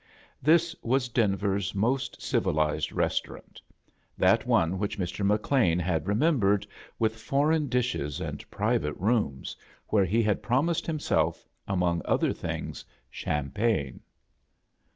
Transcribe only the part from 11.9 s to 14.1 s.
ottier things, champagne.